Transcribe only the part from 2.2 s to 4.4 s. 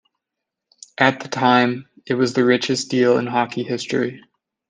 the richest deal in hockey history.